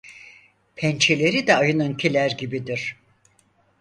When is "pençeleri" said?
0.75-1.47